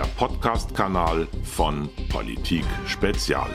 der 0.00 0.06
Podcast-Kanal 0.16 1.28
von 1.44 1.90
Politik 2.08 2.64
Spezial. 2.86 3.50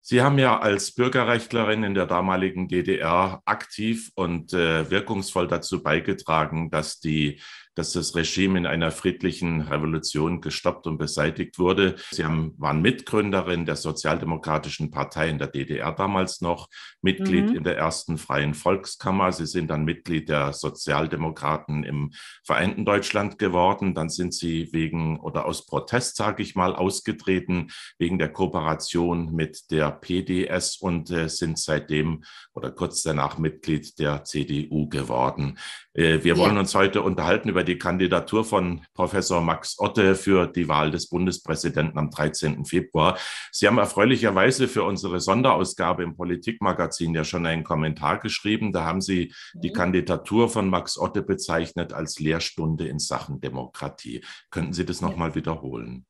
Sie 0.00 0.20
haben 0.20 0.36
ja 0.38 0.58
als 0.58 0.92
Bürgerrechtlerin 0.92 1.84
in 1.84 1.94
der 1.94 2.06
damaligen 2.06 2.66
DDR 2.66 3.42
aktiv 3.44 4.10
und 4.16 4.52
äh, 4.52 4.90
wirkungsvoll 4.90 5.46
dazu 5.46 5.80
beigetragen, 5.80 6.70
dass 6.70 6.98
die 6.98 7.40
dass 7.76 7.92
das 7.92 8.14
Regime 8.16 8.58
in 8.58 8.66
einer 8.66 8.90
friedlichen 8.90 9.60
Revolution 9.60 10.40
gestoppt 10.40 10.86
und 10.86 10.98
beseitigt 10.98 11.58
wurde. 11.58 11.96
Sie 12.10 12.24
haben, 12.24 12.54
waren 12.56 12.80
Mitgründerin 12.82 13.66
der 13.66 13.76
Sozialdemokratischen 13.76 14.90
Partei 14.90 15.28
in 15.28 15.38
der 15.38 15.48
DDR 15.48 15.92
damals 15.92 16.40
noch, 16.40 16.68
Mitglied 17.02 17.50
mhm. 17.50 17.56
in 17.56 17.64
der 17.64 17.76
ersten 17.76 18.16
Freien 18.16 18.54
Volkskammer. 18.54 19.30
Sie 19.30 19.46
sind 19.46 19.68
dann 19.68 19.84
Mitglied 19.84 20.30
der 20.30 20.54
Sozialdemokraten 20.54 21.84
im 21.84 22.12
Vereinten 22.44 22.86
Deutschland 22.86 23.38
geworden. 23.38 23.94
Dann 23.94 24.08
sind 24.08 24.32
Sie 24.32 24.72
wegen 24.72 25.20
oder 25.20 25.44
aus 25.44 25.66
Protest, 25.66 26.16
sage 26.16 26.42
ich 26.42 26.54
mal, 26.54 26.74
ausgetreten 26.74 27.70
wegen 27.98 28.18
der 28.18 28.32
Kooperation 28.32 29.34
mit 29.34 29.70
der 29.70 29.90
PDS 29.90 30.78
und 30.78 31.10
äh, 31.10 31.28
sind 31.28 31.58
seitdem 31.58 32.24
oder 32.54 32.70
kurz 32.70 33.02
danach 33.02 33.36
Mitglied 33.36 33.98
der 33.98 34.24
CDU 34.24 34.88
geworden. 34.88 35.58
Äh, 35.92 36.24
wir 36.24 36.38
wollen 36.38 36.54
ja. 36.54 36.60
uns 36.60 36.74
heute 36.74 37.02
unterhalten 37.02 37.50
über 37.50 37.65
die 37.66 37.76
Kandidatur 37.78 38.44
von 38.44 38.80
Professor 38.94 39.42
Max 39.42 39.78
Otte 39.78 40.14
für 40.14 40.46
die 40.46 40.68
Wahl 40.68 40.90
des 40.90 41.10
Bundespräsidenten 41.10 41.98
am 41.98 42.10
13. 42.10 42.64
Februar. 42.64 43.18
Sie 43.52 43.66
haben 43.66 43.76
erfreulicherweise 43.76 44.68
für 44.68 44.84
unsere 44.84 45.20
Sonderausgabe 45.20 46.02
im 46.02 46.16
Politikmagazin 46.16 47.14
ja 47.14 47.24
schon 47.24 47.44
einen 47.44 47.64
Kommentar 47.64 48.18
geschrieben. 48.18 48.72
Da 48.72 48.84
haben 48.84 49.02
Sie 49.02 49.34
die 49.54 49.70
mhm. 49.70 49.74
Kandidatur 49.74 50.48
von 50.48 50.70
Max 50.70 50.96
Otte 50.96 51.22
bezeichnet 51.22 51.92
als 51.92 52.18
Lehrstunde 52.18 52.88
in 52.88 52.98
Sachen 52.98 53.40
Demokratie. 53.40 54.24
Könnten 54.50 54.72
Sie 54.72 54.86
das 54.86 55.02
nochmal 55.02 55.34
wiederholen? 55.34 56.06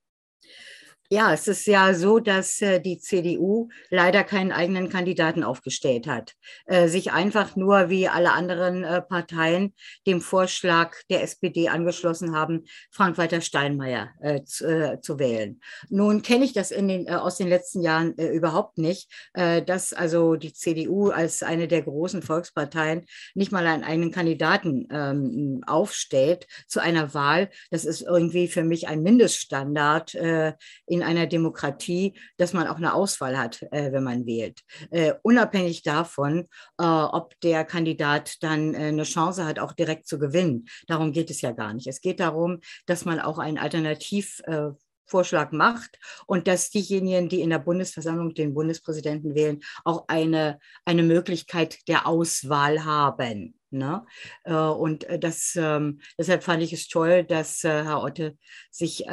Ja, 1.08 1.32
es 1.32 1.46
ist 1.46 1.66
ja 1.66 1.94
so, 1.94 2.18
dass 2.18 2.60
äh, 2.60 2.80
die 2.80 2.98
CDU 2.98 3.68
leider 3.90 4.24
keinen 4.24 4.50
eigenen 4.50 4.88
Kandidaten 4.88 5.44
aufgestellt 5.44 6.08
hat, 6.08 6.34
äh, 6.66 6.88
sich 6.88 7.12
einfach 7.12 7.54
nur 7.54 7.90
wie 7.90 8.08
alle 8.08 8.32
anderen 8.32 8.82
äh, 8.82 9.00
Parteien 9.02 9.72
dem 10.06 10.20
Vorschlag 10.20 10.96
der 11.08 11.22
SPD 11.22 11.68
angeschlossen 11.68 12.34
haben, 12.34 12.64
Frank-Walter 12.90 13.40
Steinmeier 13.40 14.10
äh, 14.20 14.42
zu, 14.42 14.66
äh, 14.66 15.00
zu, 15.00 15.20
wählen. 15.20 15.60
Nun 15.90 16.22
kenne 16.22 16.44
ich 16.44 16.52
das 16.52 16.72
in 16.72 16.88
den, 16.88 17.06
äh, 17.06 17.12
aus 17.12 17.36
den 17.36 17.48
letzten 17.48 17.82
Jahren 17.82 18.14
überhaupt 18.14 18.78
nicht, 18.78 19.10
dass 19.32 19.92
also 19.92 20.36
die 20.36 20.52
CDU 20.52 21.10
als 21.10 21.42
eine 21.42 21.68
der 21.68 21.82
großen 21.82 22.22
Volksparteien 22.22 23.06
nicht 23.34 23.52
mal 23.52 23.66
einen 23.66 23.84
eigenen 23.84 24.10
Kandidaten 24.10 24.88
ähm, 24.90 25.62
aufstellt 25.66 26.46
zu 26.66 26.80
einer 26.80 27.14
Wahl. 27.14 27.48
Das 27.70 27.84
ist 27.84 28.02
irgendwie 28.02 28.48
für 28.48 28.62
mich 28.62 28.88
ein 28.88 29.02
Mindeststandard 29.02 30.14
in 30.14 30.95
einer 31.02 31.26
Demokratie, 31.26 32.14
dass 32.36 32.52
man 32.52 32.66
auch 32.66 32.76
eine 32.76 32.94
Auswahl 32.94 33.38
hat, 33.38 33.62
äh, 33.70 33.92
wenn 33.92 34.04
man 34.04 34.26
wählt. 34.26 34.62
Äh, 34.90 35.14
unabhängig 35.22 35.82
davon, 35.82 36.46
äh, 36.78 36.84
ob 36.84 37.38
der 37.40 37.64
Kandidat 37.64 38.36
dann 38.42 38.74
äh, 38.74 38.88
eine 38.88 39.04
Chance 39.04 39.44
hat, 39.44 39.58
auch 39.58 39.72
direkt 39.72 40.06
zu 40.06 40.18
gewinnen. 40.18 40.66
Darum 40.86 41.12
geht 41.12 41.30
es 41.30 41.40
ja 41.40 41.52
gar 41.52 41.74
nicht. 41.74 41.86
Es 41.86 42.00
geht 42.00 42.20
darum, 42.20 42.60
dass 42.86 43.04
man 43.04 43.20
auch 43.20 43.38
einen 43.38 43.58
Alternativ 43.58 44.40
äh, 44.44 44.70
Vorschlag 45.06 45.52
macht 45.52 45.98
und 46.26 46.48
dass 46.48 46.70
diejenigen, 46.70 47.28
die 47.28 47.40
in 47.40 47.50
der 47.50 47.60
Bundesversammlung 47.60 48.34
den 48.34 48.54
Bundespräsidenten 48.54 49.34
wählen, 49.34 49.60
auch 49.84 50.04
eine, 50.08 50.58
eine 50.84 51.02
Möglichkeit 51.02 51.78
der 51.88 52.06
Auswahl 52.06 52.84
haben. 52.84 53.54
Ne? 53.70 54.06
Äh, 54.44 54.54
und 54.54 55.04
äh, 55.04 55.18
das, 55.18 55.56
ähm, 55.56 56.00
deshalb 56.18 56.44
fand 56.44 56.62
ich 56.62 56.72
es 56.72 56.88
toll, 56.88 57.24
dass 57.24 57.64
äh, 57.64 57.84
Herr 57.84 58.02
Otte 58.02 58.36
sich, 58.70 59.04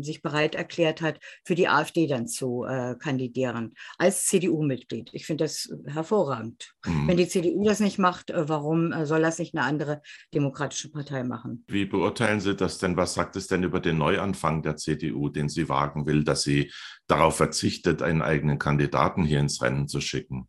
sich 0.00 0.22
bereit 0.22 0.54
erklärt 0.54 1.00
hat, 1.00 1.18
für 1.44 1.54
die 1.54 1.68
AfD 1.68 2.06
dann 2.06 2.26
zu 2.26 2.66
kandidieren, 2.98 3.74
als 3.96 4.26
CDU-Mitglied. 4.26 5.10
Ich 5.12 5.24
finde 5.24 5.44
das 5.44 5.70
hervorragend. 5.86 6.74
Mhm. 6.84 7.08
Wenn 7.08 7.16
die 7.16 7.28
CDU 7.28 7.64
das 7.64 7.80
nicht 7.80 7.98
macht, 7.98 8.30
warum 8.34 9.06
soll 9.06 9.22
das 9.22 9.38
nicht 9.38 9.54
eine 9.54 9.64
andere 9.64 10.02
demokratische 10.34 10.90
Partei 10.90 11.24
machen? 11.24 11.64
Wie 11.68 11.86
beurteilen 11.86 12.40
Sie 12.40 12.54
das 12.54 12.78
denn? 12.78 12.96
Was 12.96 13.14
sagt 13.14 13.36
es 13.36 13.46
denn 13.46 13.62
über 13.62 13.80
den 13.80 13.96
Neuanfang 13.98 14.62
der 14.62 14.76
CDU, 14.76 15.28
den 15.30 15.48
sie 15.48 15.68
wagen 15.68 16.06
will, 16.06 16.24
dass 16.24 16.42
sie 16.42 16.70
darauf 17.06 17.36
verzichtet, 17.36 18.02
einen 18.02 18.22
eigenen 18.22 18.58
Kandidaten 18.58 19.24
hier 19.24 19.40
ins 19.40 19.62
Rennen 19.62 19.88
zu 19.88 20.00
schicken? 20.00 20.48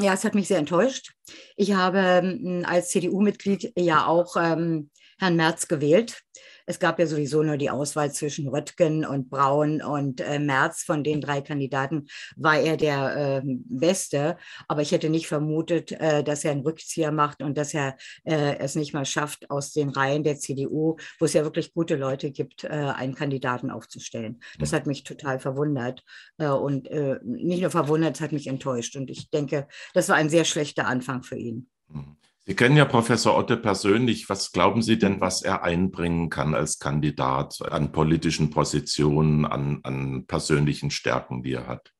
Ja, 0.00 0.12
es 0.14 0.24
hat 0.24 0.34
mich 0.34 0.46
sehr 0.46 0.58
enttäuscht. 0.58 1.12
Ich 1.56 1.72
habe 1.74 1.98
ähm, 1.98 2.64
als 2.64 2.90
CDU-Mitglied 2.90 3.72
ja 3.76 4.06
auch 4.06 4.36
ähm, 4.36 4.90
Herrn 5.18 5.36
Merz 5.36 5.68
gewählt. 5.68 6.22
Es 6.68 6.78
gab 6.78 6.98
ja 6.98 7.06
sowieso 7.06 7.42
nur 7.42 7.56
die 7.56 7.70
Auswahl 7.70 8.12
zwischen 8.12 8.46
Röttgen 8.46 9.06
und 9.06 9.30
Braun 9.30 9.80
und 9.80 10.20
äh, 10.20 10.38
Merz. 10.38 10.82
Von 10.82 11.02
den 11.02 11.22
drei 11.22 11.40
Kandidaten 11.40 12.06
war 12.36 12.58
er 12.58 12.76
der 12.76 13.42
äh, 13.42 13.42
Beste. 13.44 14.36
Aber 14.68 14.82
ich 14.82 14.92
hätte 14.92 15.08
nicht 15.08 15.28
vermutet, 15.28 15.92
äh, 15.92 16.22
dass 16.22 16.44
er 16.44 16.52
einen 16.52 16.60
Rückzieher 16.60 17.10
macht 17.10 17.42
und 17.42 17.56
dass 17.56 17.72
er 17.72 17.96
äh, 18.24 18.58
es 18.58 18.74
nicht 18.74 18.92
mal 18.92 19.06
schafft, 19.06 19.50
aus 19.50 19.72
den 19.72 19.88
Reihen 19.88 20.24
der 20.24 20.36
CDU, 20.36 20.96
wo 21.18 21.24
es 21.24 21.32
ja 21.32 21.42
wirklich 21.42 21.72
gute 21.72 21.96
Leute 21.96 22.30
gibt, 22.30 22.64
äh, 22.64 22.68
einen 22.68 23.14
Kandidaten 23.14 23.70
aufzustellen. 23.70 24.40
Das 24.58 24.74
hat 24.74 24.86
mich 24.86 25.04
total 25.04 25.40
verwundert. 25.40 26.04
Äh, 26.36 26.48
und 26.48 26.88
nicht 27.22 27.62
nur 27.62 27.70
verwundert, 27.70 28.16
es 28.16 28.20
hat 28.20 28.32
mich 28.32 28.46
enttäuscht. 28.46 28.94
Und 28.94 29.10
ich 29.10 29.30
denke, 29.30 29.68
das 29.94 30.08
war 30.10 30.16
ein 30.16 30.28
sehr 30.28 30.44
schlechter 30.44 30.86
Anfang 30.86 31.22
für 31.22 31.36
ihn. 31.36 31.68
Mhm. 31.88 32.16
Sie 32.48 32.56
kennen 32.56 32.78
ja 32.78 32.86
Professor 32.86 33.36
Otte 33.36 33.58
persönlich. 33.58 34.30
Was 34.30 34.52
glauben 34.52 34.80
Sie 34.80 34.98
denn, 34.98 35.20
was 35.20 35.42
er 35.42 35.64
einbringen 35.64 36.30
kann 36.30 36.54
als 36.54 36.78
Kandidat 36.78 37.60
an 37.60 37.92
politischen 37.92 38.48
Positionen, 38.48 39.44
an, 39.44 39.80
an 39.82 40.24
persönlichen 40.26 40.90
Stärken, 40.90 41.42
die 41.42 41.52
er 41.52 41.66
hat? 41.66 41.92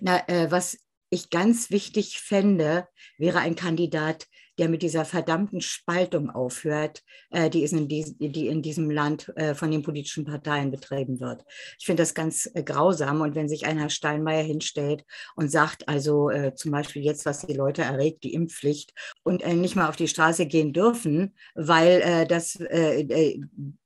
Na, 0.00 0.28
äh, 0.28 0.50
was 0.50 0.78
ich 1.10 1.30
ganz 1.30 1.70
wichtig 1.70 2.18
fände, 2.18 2.88
wäre 3.18 3.38
ein 3.38 3.54
Kandidat, 3.54 4.26
der 4.58 4.68
mit 4.68 4.82
dieser 4.82 5.04
verdammten 5.04 5.60
Spaltung 5.60 6.30
aufhört, 6.30 7.02
äh, 7.30 7.50
die, 7.50 7.62
ist 7.62 7.72
in 7.72 7.88
die, 7.88 8.46
in 8.46 8.62
diesem 8.62 8.90
Land 8.90 9.32
äh, 9.36 9.54
von 9.54 9.70
den 9.70 9.82
politischen 9.82 10.24
Parteien 10.24 10.70
betrieben 10.70 11.20
wird. 11.20 11.44
Ich 11.78 11.86
finde 11.86 12.02
das 12.02 12.14
ganz 12.14 12.50
äh, 12.54 12.62
grausam. 12.62 13.20
Und 13.20 13.34
wenn 13.34 13.48
sich 13.48 13.66
ein 13.66 13.78
Herr 13.78 13.90
Steinmeier 13.90 14.42
hinstellt 14.42 15.04
und 15.34 15.50
sagt, 15.50 15.88
also 15.88 16.30
äh, 16.30 16.54
zum 16.54 16.70
Beispiel 16.72 17.02
jetzt, 17.02 17.26
was 17.26 17.46
die 17.46 17.54
Leute 17.54 17.82
erregt, 17.82 18.24
die 18.24 18.34
Impfpflicht 18.34 18.92
und 19.22 19.42
äh, 19.42 19.54
nicht 19.54 19.76
mal 19.76 19.88
auf 19.88 19.96
die 19.96 20.08
Straße 20.08 20.46
gehen 20.46 20.72
dürfen, 20.72 21.34
weil 21.54 22.00
äh, 22.02 22.26
das, 22.26 22.58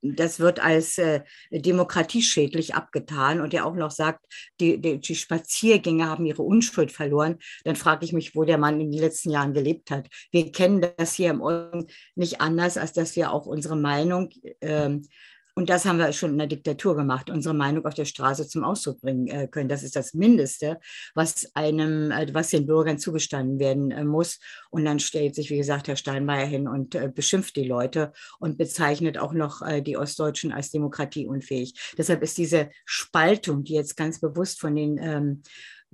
das 0.01 0.39
wird 0.39 0.59
als 0.63 0.99
demokratieschädlich 1.51 2.75
abgetan 2.75 3.41
und 3.41 3.53
er 3.53 3.65
auch 3.65 3.75
noch 3.75 3.91
sagt, 3.91 4.25
die, 4.59 4.79
die, 4.79 4.99
die 4.99 5.15
Spaziergänger 5.15 6.07
haben 6.09 6.25
ihre 6.25 6.43
Unschuld 6.43 6.91
verloren, 6.91 7.37
dann 7.63 7.75
frage 7.75 8.05
ich 8.05 8.13
mich, 8.13 8.35
wo 8.35 8.43
der 8.43 8.57
Mann 8.57 8.79
in 8.79 8.91
den 8.91 9.01
letzten 9.01 9.31
Jahren 9.31 9.53
gelebt 9.53 9.91
hat. 9.91 10.07
Wir 10.31 10.51
kennen 10.61 10.85
das 10.95 11.13
hier 11.13 11.31
im 11.31 11.41
Osten 11.41 11.87
nicht 12.13 12.39
anders, 12.39 12.77
als 12.77 12.93
dass 12.93 13.15
wir 13.15 13.31
auch 13.31 13.47
unsere 13.47 13.75
Meinung, 13.75 14.29
ähm, 14.61 15.01
und 15.55 15.69
das 15.69 15.85
haben 15.85 15.97
wir 15.97 16.13
schon 16.13 16.33
in 16.33 16.37
der 16.37 16.47
Diktatur 16.47 16.95
gemacht, 16.95 17.31
unsere 17.31 17.55
Meinung 17.55 17.83
auf 17.85 17.95
der 17.95 18.05
Straße 18.05 18.47
zum 18.47 18.63
Ausdruck 18.63 19.01
bringen 19.01 19.27
äh, 19.27 19.47
können. 19.47 19.67
Das 19.67 19.81
ist 19.81 19.95
das 19.95 20.13
Mindeste, 20.13 20.79
was 21.15 21.49
einem, 21.55 22.11
äh, 22.11 22.31
was 22.31 22.51
den 22.51 22.67
Bürgern 22.67 22.99
zugestanden 22.99 23.59
werden 23.59 23.89
äh, 23.89 24.05
muss. 24.05 24.39
Und 24.69 24.85
dann 24.85 24.99
stellt 24.99 25.33
sich, 25.33 25.49
wie 25.49 25.57
gesagt, 25.57 25.87
Herr 25.87 25.95
Steinmeier 25.95 26.45
hin 26.45 26.67
und 26.67 26.93
äh, 26.93 27.11
beschimpft 27.13 27.55
die 27.55 27.67
Leute 27.67 28.13
und 28.39 28.59
bezeichnet 28.59 29.17
auch 29.17 29.33
noch 29.33 29.63
äh, 29.63 29.81
die 29.81 29.97
Ostdeutschen 29.97 30.53
als 30.53 30.69
demokratieunfähig. 30.69 31.73
Deshalb 31.97 32.21
ist 32.21 32.37
diese 32.37 32.69
Spaltung, 32.85 33.63
die 33.63 33.73
jetzt 33.73 33.97
ganz 33.97 34.21
bewusst 34.21 34.61
von 34.61 34.75
den 34.75 34.99
ähm, 34.99 35.41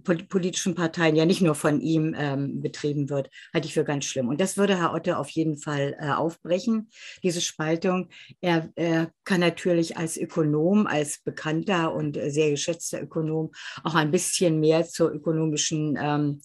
politischen 0.03 0.75
Parteien, 0.75 1.15
ja 1.15 1.25
nicht 1.25 1.41
nur 1.41 1.55
von 1.55 1.81
ihm 1.81 2.15
ähm, 2.17 2.61
betrieben 2.61 3.09
wird, 3.09 3.29
halte 3.53 3.67
ich 3.67 3.73
für 3.73 3.83
ganz 3.83 4.05
schlimm. 4.05 4.29
Und 4.29 4.39
das 4.39 4.57
würde 4.57 4.77
Herr 4.77 4.93
Otte 4.93 5.17
auf 5.17 5.29
jeden 5.29 5.57
Fall 5.57 5.95
äh, 5.99 6.11
aufbrechen, 6.11 6.89
diese 7.23 7.41
Spaltung. 7.41 8.09
Er, 8.41 8.69
er, 8.75 9.11
kann 9.23 9.41
natürlich 9.41 9.97
als 9.97 10.15
Ökonom, 10.15 10.87
als 10.87 11.19
bekannter 11.19 11.93
und 11.93 12.17
sehr 12.27 12.49
geschätzter 12.49 13.01
Ökonom 13.01 13.51
auch 13.83 13.95
ein 13.95 14.11
bisschen 14.11 14.59
mehr 14.59 14.85
zur 14.85 15.11
ökonomischen 15.11 15.97
ähm, 15.99 16.41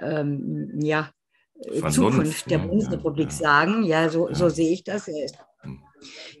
ähm, 0.00 0.80
ja, 0.82 1.10
Zukunft 1.90 2.50
der 2.50 2.58
Bundesrepublik 2.58 3.28
ja, 3.28 3.32
ja. 3.32 3.38
sagen. 3.38 3.82
Ja, 3.84 4.08
so, 4.08 4.28
ja. 4.28 4.34
so 4.34 4.48
sehe 4.48 4.72
ich 4.72 4.84
das. 4.84 5.06
Er 5.08 5.24
ist 5.24 5.38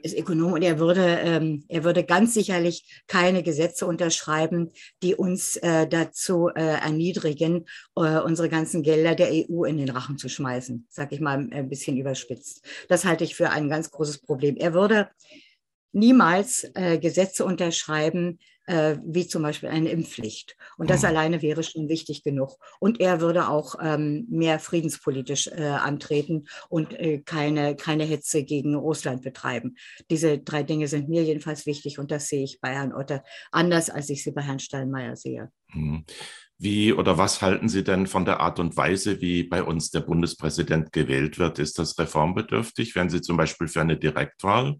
ist 0.02 0.16
Ökonom 0.16 0.52
und 0.52 0.62
er 0.62 0.78
würde, 0.78 1.04
ähm, 1.22 1.64
er 1.68 1.84
würde 1.84 2.04
ganz 2.04 2.34
sicherlich 2.34 3.02
keine 3.06 3.42
Gesetze 3.42 3.86
unterschreiben, 3.86 4.70
die 5.02 5.14
uns 5.14 5.56
äh, 5.56 5.86
dazu 5.86 6.48
äh, 6.48 6.60
erniedrigen, 6.60 7.66
äh, 7.96 8.18
unsere 8.18 8.48
ganzen 8.48 8.82
Gelder 8.82 9.14
der 9.14 9.30
EU 9.32 9.64
in 9.64 9.78
den 9.78 9.90
Rachen 9.90 10.18
zu 10.18 10.28
schmeißen, 10.28 10.86
sage 10.90 11.14
ich 11.14 11.20
mal 11.20 11.48
ein 11.50 11.68
bisschen 11.68 11.96
überspitzt. 11.96 12.64
Das 12.88 13.04
halte 13.04 13.24
ich 13.24 13.34
für 13.34 13.50
ein 13.50 13.68
ganz 13.68 13.90
großes 13.90 14.18
Problem. 14.18 14.56
Er 14.56 14.74
würde 14.74 15.08
niemals 15.92 16.70
äh, 16.74 16.98
Gesetze 16.98 17.44
unterschreiben, 17.44 18.38
äh, 18.66 18.96
wie 19.04 19.26
zum 19.26 19.42
Beispiel 19.42 19.68
eine 19.68 19.90
Impfpflicht. 19.90 20.56
Und 20.76 20.90
das 20.90 21.02
mhm. 21.02 21.08
alleine 21.08 21.42
wäre 21.42 21.62
schon 21.62 21.88
wichtig 21.88 22.22
genug. 22.22 22.56
Und 22.80 23.00
er 23.00 23.20
würde 23.20 23.48
auch 23.48 23.76
ähm, 23.80 24.26
mehr 24.30 24.58
friedenspolitisch 24.58 25.48
äh, 25.48 25.62
antreten 25.64 26.46
und 26.68 26.92
äh, 26.98 27.18
keine, 27.18 27.76
keine 27.76 28.04
Hetze 28.04 28.44
gegen 28.44 28.74
Russland 28.74 29.22
betreiben. 29.22 29.76
Diese 30.10 30.38
drei 30.38 30.62
Dinge 30.62 30.88
sind 30.88 31.08
mir 31.08 31.22
jedenfalls 31.22 31.66
wichtig 31.66 31.98
und 31.98 32.10
das 32.10 32.28
sehe 32.28 32.44
ich 32.44 32.60
bei 32.60 32.70
Herrn 32.70 32.94
Otter 32.94 33.22
anders, 33.50 33.90
als 33.90 34.10
ich 34.10 34.22
sie 34.22 34.32
bei 34.32 34.42
Herrn 34.42 34.60
Steinmeier 34.60 35.16
sehe. 35.16 35.50
Mhm. 35.72 36.04
Wie 36.58 36.92
oder 36.92 37.18
was 37.18 37.42
halten 37.42 37.68
Sie 37.68 37.82
denn 37.82 38.06
von 38.06 38.24
der 38.24 38.40
Art 38.40 38.60
und 38.60 38.76
Weise, 38.76 39.20
wie 39.20 39.42
bei 39.42 39.62
uns 39.62 39.90
der 39.90 40.00
Bundespräsident 40.00 40.92
gewählt 40.92 41.38
wird? 41.38 41.58
Ist 41.58 41.78
das 41.78 41.98
reformbedürftig? 41.98 42.94
Wären 42.94 43.10
Sie 43.10 43.20
zum 43.20 43.36
Beispiel 43.36 43.66
für 43.66 43.80
eine 43.80 43.96
Direktwahl? 43.96 44.76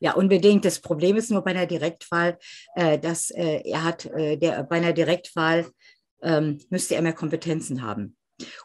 Ja, 0.00 0.12
unbedingt. 0.12 0.64
Das 0.64 0.80
Problem 0.80 1.16
ist 1.16 1.30
nur 1.30 1.42
bei 1.42 1.50
einer 1.52 1.66
Direktwahl, 1.66 2.38
äh, 2.74 2.98
dass 2.98 3.30
äh, 3.30 3.62
er 3.64 3.84
hat, 3.84 4.06
äh, 4.06 4.36
der, 4.36 4.62
bei 4.64 4.76
einer 4.76 4.92
Direktwahl 4.92 5.66
ähm, 6.22 6.58
müsste 6.68 6.94
er 6.94 7.02
mehr 7.02 7.12
Kompetenzen 7.12 7.82
haben. 7.82 8.16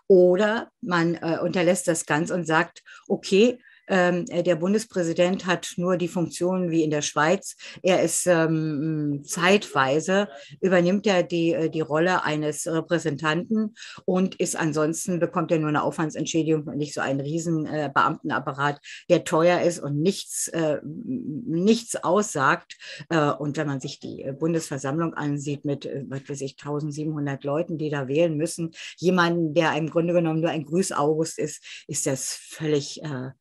Oder 0.07 0.69
man 0.81 1.15
äh, 1.15 1.39
unterlässt 1.41 1.87
das 1.87 2.05
ganz 2.05 2.31
und 2.31 2.45
sagt, 2.45 2.83
okay, 3.07 3.59
ähm, 3.87 4.25
äh, 4.29 4.43
der 4.43 4.55
Bundespräsident 4.55 5.45
hat 5.45 5.73
nur 5.77 5.97
die 5.97 6.07
Funktion 6.07 6.71
wie 6.71 6.83
in 6.83 6.91
der 6.91 7.01
Schweiz. 7.01 7.55
Er 7.83 8.01
ist 8.01 8.25
ähm, 8.27 9.21
zeitweise, 9.25 10.27
übernimmt 10.61 11.07
er 11.07 11.23
die, 11.23 11.53
äh, 11.53 11.69
die 11.69 11.81
Rolle 11.81 12.23
eines 12.23 12.67
Repräsentanten 12.67 13.75
und 14.05 14.35
ist 14.35 14.55
ansonsten, 14.55 15.19
bekommt 15.19 15.51
er 15.51 15.59
nur 15.59 15.69
eine 15.69 15.83
Aufwandsentschädigung 15.83 16.63
und 16.63 16.77
nicht 16.77 16.93
so 16.93 17.01
einen 17.01 17.19
riesen 17.19 17.65
äh, 17.65 17.89
Beamtenapparat, 17.93 18.79
der 19.09 19.23
teuer 19.23 19.61
ist 19.61 19.79
und 19.79 20.01
nichts, 20.01 20.47
äh, 20.49 20.79
nichts 20.83 21.95
aussagt. 22.03 22.77
Äh, 23.09 23.31
und 23.31 23.57
wenn 23.57 23.67
man 23.67 23.79
sich 23.79 23.99
die 23.99 24.31
Bundesversammlung 24.37 25.13
ansieht 25.13 25.65
mit, 25.65 25.85
äh, 25.85 26.03
was 26.07 26.27
weiß 26.27 26.41
ich, 26.41 26.55
1700 26.57 27.43
Leuten, 27.43 27.77
die 27.77 27.89
da 27.89 28.07
wählen 28.07 28.35
müssen, 28.35 28.71
jemanden, 28.97 29.53
der 29.53 29.75
im 29.75 29.89
Grunde 29.89 30.13
genommen 30.13 30.41
nur 30.41 30.49
ein 30.49 30.65
Grüß 30.65 30.91
August 30.91 31.39
ist, 31.39 31.63
ist 31.87 32.05
das 32.05 32.33
völlig 32.33 33.01
über, 33.03 33.31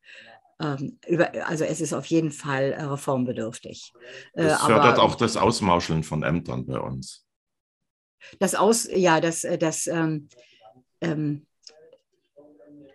also 0.57 1.65
es 1.65 1.81
ist 1.81 1.93
auf 1.93 2.05
jeden 2.05 2.31
Fall 2.31 2.71
äh, 2.71 2.83
reformbedürftig. 2.83 3.93
Äh, 4.33 4.43
das 4.43 4.61
fördert 4.61 4.99
auch 4.99 5.15
das 5.15 5.37
Ausmauscheln 5.37 6.03
von 6.03 6.23
Ämtern 6.23 6.65
bei 6.65 6.79
uns. 6.79 7.25
Das 8.39 8.55
Aus, 8.55 8.87
ja, 8.91 9.19
das, 9.19 9.43
äh, 9.43 9.57
das, 9.57 9.87
ähm, 9.87 10.29
ähm, 11.01 11.45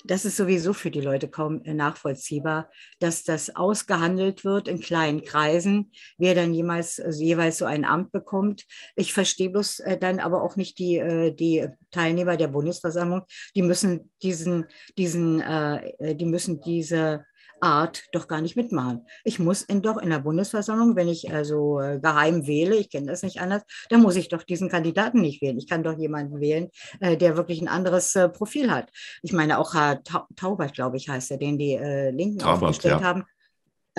das 0.04 0.24
ist 0.24 0.38
sowieso 0.38 0.72
für 0.72 0.90
die 0.90 1.02
Leute 1.02 1.28
kaum 1.28 1.60
nachvollziehbar, 1.62 2.70
dass 2.98 3.22
das 3.22 3.54
ausgehandelt 3.54 4.44
wird 4.44 4.66
in 4.66 4.80
kleinen 4.80 5.22
Kreisen, 5.22 5.92
wer 6.16 6.34
dann 6.34 6.54
jemals, 6.54 6.98
also 6.98 7.22
jeweils 7.22 7.58
so 7.58 7.66
ein 7.66 7.84
Amt 7.84 8.10
bekommt. 8.10 8.64
Ich 8.96 9.12
verstehe 9.12 9.50
bloß 9.50 9.82
dann 10.00 10.18
aber 10.18 10.42
auch 10.42 10.56
nicht 10.56 10.78
die, 10.78 11.32
die 11.38 11.68
Teilnehmer 11.90 12.38
der 12.38 12.48
Bundesversammlung, 12.48 13.22
die 13.54 13.62
müssen 13.62 14.10
diesen, 14.22 14.64
diesen, 14.96 15.44
die 16.00 16.24
müssen 16.24 16.62
diese 16.62 17.26
Art 17.60 18.04
doch 18.12 18.28
gar 18.28 18.40
nicht 18.40 18.56
mitmachen. 18.56 19.06
Ich 19.24 19.38
muss 19.38 19.62
in, 19.62 19.82
doch 19.82 19.98
in 19.98 20.10
der 20.10 20.20
Bundesversammlung, 20.20 20.96
wenn 20.96 21.08
ich 21.08 21.32
also 21.32 21.80
äh, 21.80 21.98
geheim 22.00 22.46
wähle, 22.46 22.76
ich 22.76 22.90
kenne 22.90 23.06
das 23.06 23.22
nicht 23.22 23.40
anders, 23.40 23.62
dann 23.88 24.02
muss 24.02 24.16
ich 24.16 24.28
doch 24.28 24.42
diesen 24.42 24.68
Kandidaten 24.68 25.20
nicht 25.20 25.42
wählen. 25.42 25.58
Ich 25.58 25.68
kann 25.68 25.82
doch 25.82 25.96
jemanden 25.98 26.40
wählen, 26.40 26.68
äh, 27.00 27.16
der 27.16 27.36
wirklich 27.36 27.60
ein 27.60 27.68
anderes 27.68 28.14
äh, 28.16 28.28
Profil 28.28 28.70
hat. 28.70 28.90
Ich 29.22 29.32
meine, 29.32 29.58
auch 29.58 29.74
Herr 29.74 30.02
Taubert, 30.36 30.74
glaube 30.74 30.96
ich, 30.96 31.08
heißt 31.08 31.30
er, 31.30 31.38
den 31.38 31.58
die 31.58 31.74
äh, 31.74 32.10
Linken 32.10 32.38
Taubert, 32.38 32.70
aufgestellt 32.70 33.00
ja. 33.00 33.06
haben 33.06 33.24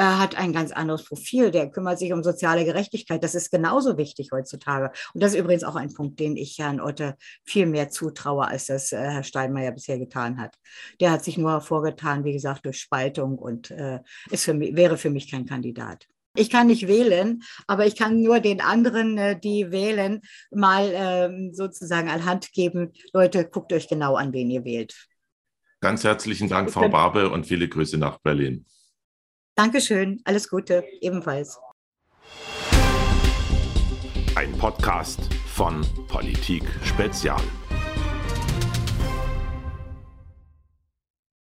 er 0.02 0.18
hat 0.18 0.36
ein 0.36 0.52
ganz 0.52 0.72
anderes 0.72 1.04
Profil, 1.04 1.52
der 1.52 1.70
kümmert 1.70 2.00
sich 2.00 2.12
um 2.12 2.24
soziale 2.24 2.66
Gerechtigkeit. 2.66 3.24
Das 3.24 3.36
ist 3.36 3.52
genauso 3.52 3.98
wichtig 3.98 4.32
heutzutage. 4.32 4.92
Und 5.14 5.22
das 5.22 5.34
ist 5.34 5.40
übrigens 5.40 5.64
auch 5.64 5.76
ein 5.76 5.94
Punkt, 5.94 6.20
den 6.20 6.36
ich 6.38 6.58
Herrn 6.58 6.82
Otte 6.82 7.16
viel 7.46 7.68
mehr 7.68 7.90
zutraue, 7.90 8.48
als 8.48 8.66
das 8.66 8.92
äh, 8.92 8.98
Herr 8.98 9.24
Steinmeier 9.24 9.72
bisher 9.72 10.00
getan 10.00 10.42
hat. 10.42 10.56
Der 11.00 11.12
hat 11.12 11.24
sich 11.24 11.38
nur 11.38 11.52
hervorgetan, 11.52 12.24
wie 12.24 12.34
gesagt, 12.34 12.66
durch 12.66 12.80
Spaltung 12.80 13.38
und 13.38 13.70
äh, 13.70 14.00
ist 14.32 14.46
für 14.46 14.56
mich, 14.56 14.76
wäre 14.76 14.98
für 14.98 15.12
mich 15.12 15.30
kein 15.30 15.46
Kandidat. 15.46 16.08
Ich 16.36 16.50
kann 16.50 16.66
nicht 16.66 16.88
wählen, 16.88 17.44
aber 17.68 17.86
ich 17.86 17.96
kann 17.96 18.24
nur 18.24 18.40
den 18.40 18.60
anderen, 18.60 19.20
äh, 19.20 19.40
die 19.40 19.70
wählen, 19.70 20.22
mal 20.50 20.90
ähm, 20.96 21.54
sozusagen 21.54 22.10
an 22.10 22.26
Hand 22.26 22.54
geben. 22.54 22.94
Leute, 23.14 23.48
guckt 23.48 23.72
euch 23.72 23.88
genau 23.88 24.16
an, 24.16 24.34
wen 24.34 24.50
ihr 24.50 24.66
wählt. 24.66 24.96
Ganz 25.80 26.04
herzlichen 26.04 26.50
Dank, 26.50 26.72
Frau 26.72 26.90
Barbe, 26.90 27.30
und 27.30 27.46
viele 27.46 27.68
Grüße 27.68 28.00
nach 28.00 28.18
Berlin. 28.18 28.66
Dankeschön, 29.62 30.20
alles 30.24 30.50
Gute, 30.50 30.84
ebenfalls. 31.02 31.60
Ein 34.34 34.52
Podcast 34.58 35.32
von 35.54 35.86
Politik 36.08 36.64
Spezial. 36.84 37.40